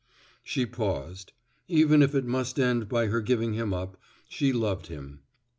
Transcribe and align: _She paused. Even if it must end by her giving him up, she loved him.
_She 0.43 0.65
paused. 0.65 1.31
Even 1.67 2.01
if 2.01 2.15
it 2.15 2.25
must 2.25 2.59
end 2.59 2.89
by 2.89 3.05
her 3.05 3.21
giving 3.21 3.53
him 3.53 3.71
up, 3.71 3.97
she 4.27 4.51
loved 4.51 4.87
him. 4.87 5.19